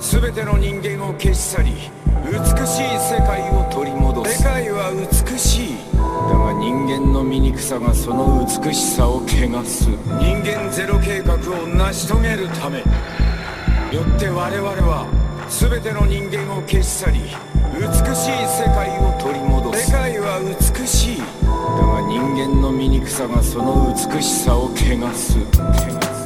[0.00, 1.72] 全ての人間を消し去り
[2.24, 4.38] 美しい世界を取り戻す。
[4.38, 5.76] 世界は美しい。
[5.94, 9.88] だが人間の醜さがその美しさを汚す。
[10.20, 12.78] 人間ゼロ計画を成し遂げるため。
[12.78, 12.84] よ
[14.16, 15.06] って我々は
[15.48, 17.20] 全ての人間を消し去り
[17.74, 19.86] 美しい世界を取り戻す。
[19.86, 21.18] 世界は美しい。
[21.18, 21.24] だ
[21.86, 25.38] が人間の醜さがその美しさを汚す。
[25.38, 26.17] 汚す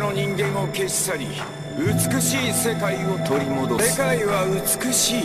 [0.00, 1.26] の人間を消し去り
[1.78, 3.90] 美しい世界を取り戻す。
[3.92, 5.24] 世界は美しい。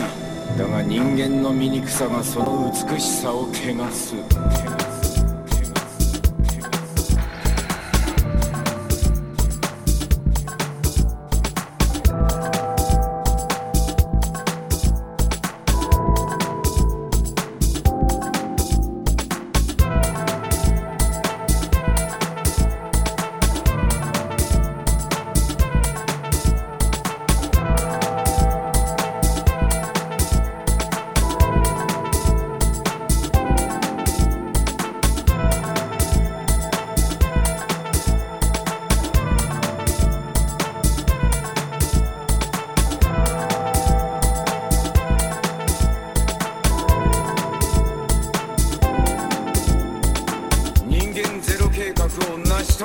[0.58, 4.75] だが人間の醜さがその美しさを汚す。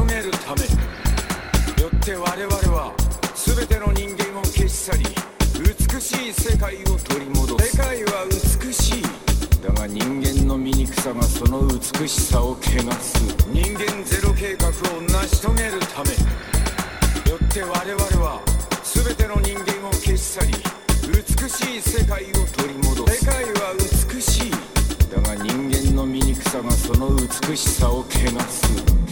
[0.06, 0.62] げるため。
[1.82, 2.92] よって我々は
[3.34, 5.04] 全ての人間を消し去り
[5.60, 7.76] 美しい世界を取り戻す。
[7.76, 9.02] 世界は美しい。
[9.62, 12.56] だが人間の醜さがその美しさを汚
[13.00, 13.18] す。
[13.52, 16.10] 人間ゼロ計画を成し遂げるため。
[17.30, 18.40] よって我々は
[18.82, 20.52] 全ての人間を消し去り
[21.08, 23.24] 美しい世界を取り戻す。
[23.24, 24.50] 世界は美しい。
[25.10, 28.04] だが人間の醜さがその美しさを汚
[28.48, 29.09] す。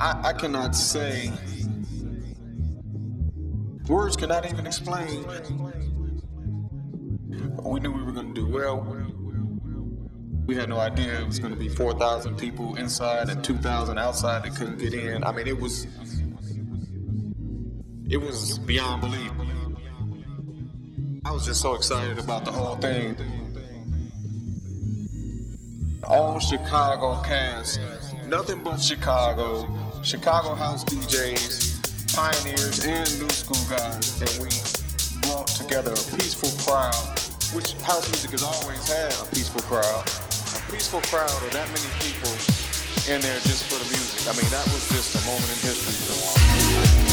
[0.00, 1.30] I, I cannot say.
[3.86, 5.26] Words cannot even explain.
[7.62, 8.96] We knew we were going to do well.
[10.46, 14.44] We had no idea it was going to be 4,000 people inside and 2,000 outside
[14.44, 15.22] that couldn't get in.
[15.22, 15.86] I mean, it was
[18.08, 19.30] it was beyond belief.
[21.26, 23.16] I was just so excited about the whole thing.
[26.04, 27.80] All Chicago cast,
[28.26, 34.48] nothing but Chicago, Chicago house DJs, pioneers, and new school guys, and we
[35.28, 36.94] brought together a peaceful crowd,
[37.54, 40.04] which house music has always had a peaceful crowd.
[40.56, 42.32] A peaceful crowd of that many people
[43.12, 44.26] in there just for the music.
[44.26, 47.09] I mean, that was just a moment in history.